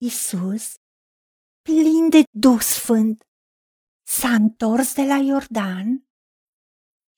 Isus, 0.00 0.74
plin 1.62 2.08
de 2.10 2.22
Duh 2.30 2.60
Sfânt, 2.60 3.22
s-a 4.06 4.34
întors 4.34 4.94
de 4.94 5.02
la 5.02 5.16
Iordan 5.16 6.08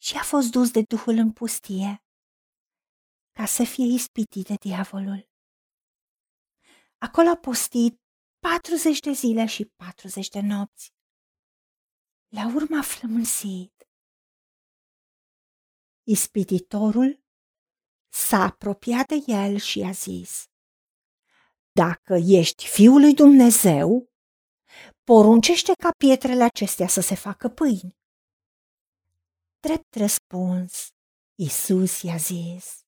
și 0.02 0.16
a 0.16 0.22
fost 0.22 0.50
dus 0.50 0.70
de 0.70 0.82
Duhul 0.82 1.16
în 1.16 1.32
pustie 1.32 2.04
ca 3.30 3.46
să 3.46 3.64
fie 3.64 3.84
ispitit 3.84 4.46
de 4.46 4.54
diavolul. 4.54 5.28
Acolo 6.98 7.28
a 7.28 7.36
postit 7.36 8.00
40 8.38 9.00
de 9.00 9.12
zile 9.12 9.46
și 9.46 9.64
40 9.64 10.28
de 10.28 10.40
nopți. 10.40 10.92
La 12.28 12.46
urmă 12.54 12.76
a 12.78 12.82
flămânzit. 12.82 13.88
Ispititorul 16.02 17.22
s-a 18.12 18.40
apropiat 18.42 19.06
de 19.06 19.18
el 19.26 19.56
și 19.58 19.80
a 19.80 19.90
zis, 19.90 20.44
Dacă 21.72 22.14
ești 22.14 22.66
Fiul 22.66 23.00
lui 23.00 23.14
Dumnezeu, 23.14 24.10
poruncește 25.04 25.72
ca 25.72 25.90
pietrele 25.98 26.42
acestea 26.42 26.88
să 26.88 27.00
se 27.00 27.14
facă 27.14 27.48
pâini. 27.48 27.98
Drept 29.60 29.94
răspuns, 29.94 30.88
Isus 31.34 32.02
i-a 32.02 32.16
zis, 32.16 32.84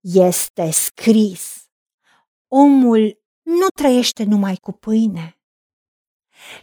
Este 0.00 0.70
scris, 0.70 1.68
omul 2.48 3.22
nu 3.42 3.66
trăiește 3.74 4.24
numai 4.24 4.56
cu 4.56 4.72
pâine, 4.72 5.38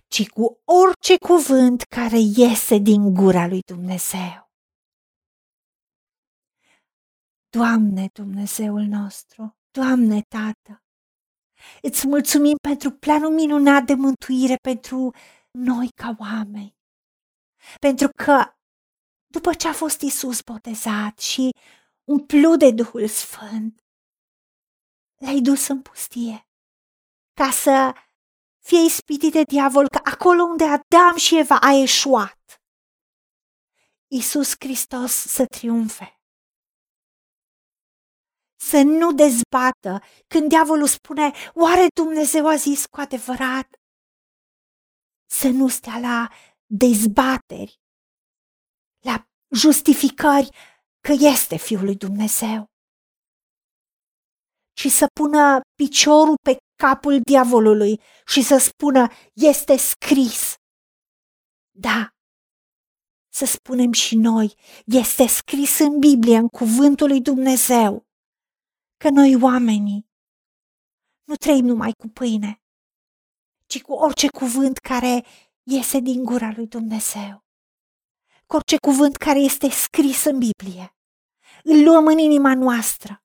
ci 0.08 0.28
cu 0.30 0.62
orice 0.66 1.18
cuvânt 1.18 1.82
care 1.82 2.18
iese 2.20 2.78
din 2.78 3.14
gura 3.14 3.48
lui 3.48 3.62
Dumnezeu. 3.62 4.52
Doamne 7.50 8.10
Dumnezeul 8.14 8.82
nostru, 8.82 9.58
Doamne 9.72 10.22
Tată, 10.22 10.81
îți 11.82 12.08
mulțumim 12.08 12.56
pentru 12.62 12.92
planul 12.92 13.32
minunat 13.32 13.84
de 13.84 13.94
mântuire 13.94 14.56
pentru 14.62 15.14
noi 15.52 15.90
ca 15.96 16.16
oameni. 16.20 16.76
Pentru 17.80 18.10
că 18.16 18.54
după 19.28 19.54
ce 19.54 19.68
a 19.68 19.74
fost 19.74 20.02
Isus 20.02 20.42
botezat 20.42 21.20
și 21.20 21.50
umplut 22.04 22.60
de 22.60 22.72
Duhul 22.72 23.08
Sfânt, 23.08 23.84
l-ai 25.18 25.42
dus 25.42 25.68
în 25.68 25.82
pustie 25.82 26.46
ca 27.34 27.52
să 27.52 27.96
fie 28.60 28.80
ispitit 28.86 29.32
de 29.32 29.44
diavol, 29.44 29.88
că 29.88 30.00
acolo 30.04 30.44
unde 30.44 30.64
Adam 30.64 31.16
și 31.16 31.38
Eva 31.38 31.58
a 31.60 31.72
eșuat, 31.74 32.62
Isus 34.08 34.54
Hristos 34.60 35.12
să 35.12 35.46
triumfe 35.46 36.21
să 38.70 38.82
nu 38.82 39.14
dezbată 39.14 40.04
când 40.28 40.50
diavolul 40.50 40.88
spune, 40.88 41.32
oare 41.54 41.88
Dumnezeu 41.94 42.48
a 42.48 42.56
zis 42.56 42.86
cu 42.86 43.00
adevărat? 43.00 43.68
Să 45.30 45.48
nu 45.48 45.68
stea 45.68 46.00
la 46.00 46.30
dezbateri, 46.66 47.80
la 49.06 49.26
justificări 49.56 50.50
că 51.08 51.12
este 51.12 51.58
Fiul 51.58 51.84
lui 51.84 51.96
Dumnezeu, 51.96 52.66
ci 54.74 54.88
să 54.88 55.06
pună 55.20 55.60
piciorul 55.76 56.36
pe 56.44 56.58
capul 56.76 57.20
diavolului 57.22 58.02
și 58.26 58.42
să 58.44 58.58
spună, 58.58 59.08
este 59.34 59.78
scris. 59.78 60.54
Da, 61.72 62.10
să 63.34 63.46
spunem 63.46 63.92
și 63.92 64.16
noi, 64.16 64.54
este 64.86 65.28
scris 65.28 65.80
în 65.80 66.00
Biblie, 66.00 66.38
în 66.38 66.48
cuvântul 66.48 67.08
lui 67.08 67.22
Dumnezeu 67.22 68.10
că 69.02 69.10
noi 69.10 69.36
oamenii 69.42 70.10
nu 71.24 71.36
trăim 71.36 71.66
numai 71.66 71.92
cu 71.92 72.08
pâine, 72.08 72.62
ci 73.66 73.82
cu 73.82 73.94
orice 73.94 74.28
cuvânt 74.30 74.78
care 74.78 75.26
iese 75.64 76.00
din 76.00 76.24
gura 76.24 76.52
lui 76.56 76.68
Dumnezeu, 76.68 77.46
cu 78.46 78.56
orice 78.56 78.78
cuvânt 78.78 79.16
care 79.16 79.40
este 79.40 79.70
scris 79.70 80.24
în 80.24 80.38
Biblie. 80.40 80.96
Îl 81.64 81.84
luăm 81.84 82.06
în 82.06 82.18
inima 82.18 82.56
noastră, 82.56 83.24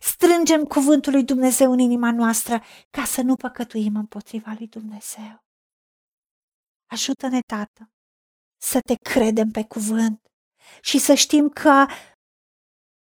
strângem 0.00 0.64
cuvântul 0.64 1.12
lui 1.12 1.24
Dumnezeu 1.24 1.72
în 1.72 1.78
inima 1.78 2.12
noastră 2.12 2.62
ca 2.90 3.04
să 3.04 3.22
nu 3.22 3.34
păcătuim 3.34 3.96
împotriva 3.96 4.54
lui 4.58 4.66
Dumnezeu. 4.66 5.44
Ajută-ne, 6.86 7.40
Tată, 7.46 7.90
să 8.56 8.80
te 8.80 8.94
credem 8.94 9.50
pe 9.50 9.64
cuvânt 9.64 10.20
și 10.80 10.98
să 10.98 11.14
știm 11.14 11.48
că 11.48 11.86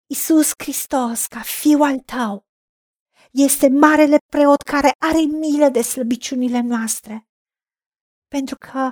Isus 0.10 0.52
Hristos, 0.58 1.26
ca 1.26 1.42
fiu 1.42 1.80
al 1.82 2.00
tău, 2.00 2.46
este 3.32 3.70
marele 3.70 4.18
preot 4.32 4.62
care 4.62 4.92
are 4.98 5.20
milă 5.20 5.70
de 5.70 5.82
slăbiciunile 5.82 6.60
noastre, 6.60 7.28
pentru 8.28 8.56
că 8.58 8.92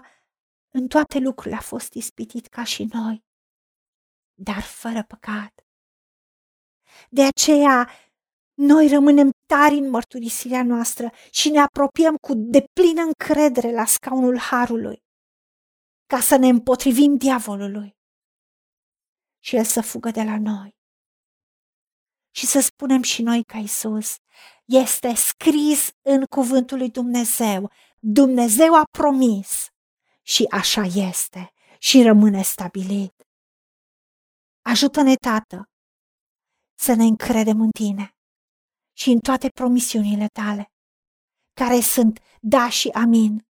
în 0.70 0.88
toate 0.88 1.20
lucrurile 1.20 1.56
a 1.56 1.62
fost 1.62 1.94
ispitit 1.94 2.48
ca 2.48 2.64
și 2.64 2.88
noi, 2.94 3.26
dar 4.34 4.62
fără 4.62 5.03
păcat. 5.03 5.68
De 7.09 7.24
aceea, 7.24 7.90
noi 8.53 8.88
rămânem 8.88 9.30
tari 9.46 9.76
în 9.76 9.90
mărturisirea 9.90 10.64
noastră 10.64 11.12
și 11.32 11.50
ne 11.50 11.59
apropiem 11.59 12.16
cu 12.16 12.34
deplină 12.34 13.02
încredere 13.02 13.72
la 13.72 13.86
scaunul 13.86 14.38
Harului, 14.38 15.03
ca 16.06 16.20
să 16.20 16.36
ne 16.36 16.47
împotrivim 16.47 17.16
diavolului 17.18 17.97
și 19.40 19.56
el 19.56 19.64
să 19.64 19.82
fugă 19.82 20.12
de 20.12 20.24
la 20.24 20.40
noi 20.40 20.76
și 22.35 22.46
să 22.46 22.59
spunem 22.59 23.01
și 23.01 23.22
noi 23.22 23.44
ca 23.44 23.57
Isus. 23.57 24.16
Este 24.66 25.13
scris 25.13 25.90
în 26.01 26.23
cuvântul 26.29 26.78
lui 26.78 26.90
Dumnezeu. 26.90 27.72
Dumnezeu 28.00 28.75
a 28.75 28.84
promis 28.91 29.68
și 30.22 30.46
așa 30.50 30.81
este 30.81 31.51
și 31.79 32.03
rămâne 32.03 32.41
stabilit. 32.41 33.13
Ajută-ne, 34.62 35.16
Tată, 35.16 35.69
să 36.79 36.94
ne 36.94 37.03
încredem 37.03 37.62
în 37.62 37.69
Tine 37.69 38.16
și 38.97 39.09
în 39.09 39.19
toate 39.19 39.50
promisiunile 39.50 40.28
Tale, 40.34 40.72
care 41.53 41.79
sunt 41.79 42.19
da 42.40 42.69
și 42.69 42.90
amin. 42.90 43.47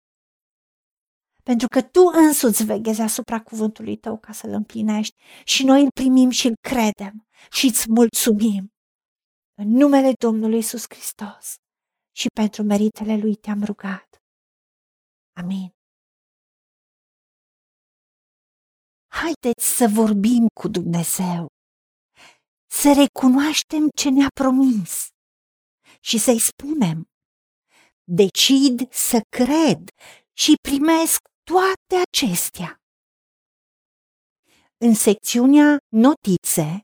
Pentru 1.42 1.68
că 1.68 1.82
Tu 1.82 2.00
însuți 2.12 2.64
veghezi 2.64 3.00
asupra 3.00 3.40
cuvântului 3.40 3.96
Tău 3.96 4.18
ca 4.18 4.32
să-L 4.32 4.50
împlinești 4.50 5.16
și 5.44 5.64
noi 5.64 5.82
îl 5.82 5.90
primim 5.94 6.30
și 6.30 6.46
îl 6.46 6.54
credem 6.60 7.26
și 7.50 7.66
îți 7.66 7.90
mulțumim. 7.90 8.73
În 9.56 9.68
numele 9.68 10.12
Domnului 10.18 10.58
Isus 10.58 10.84
Hristos 10.88 11.54
și 12.16 12.26
pentru 12.34 12.62
meritele 12.62 13.16
Lui 13.16 13.34
te-am 13.34 13.62
rugat. 13.64 14.22
Amin. 15.32 15.70
Haideți 19.06 19.76
să 19.76 19.86
vorbim 19.94 20.46
cu 20.60 20.68
Dumnezeu, 20.68 21.46
să 22.70 22.88
recunoaștem 23.02 23.88
ce 23.96 24.10
ne-a 24.10 24.28
promis 24.34 25.08
și 26.00 26.18
să-i 26.18 26.40
spunem, 26.40 27.04
decid 28.04 28.92
să 28.92 29.20
cred 29.28 29.88
și 30.32 30.54
primesc 30.68 31.20
toate 31.42 32.02
acestea. 32.06 32.78
În 34.76 34.94
secțiunea 34.94 35.76
Notițe 35.88 36.83